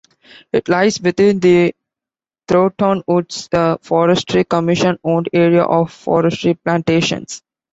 It 0.51 0.67
lies 0.67 0.99
within 0.99 1.39
the 1.39 1.75
Thrunton 2.47 3.03
Woods, 3.05 3.47
a 3.51 3.77
Forestry 3.83 4.43
Commission-owned 4.45 5.29
area 5.31 5.61
of 5.61 5.93
forestry 5.93 6.55
plantations. 6.55 7.43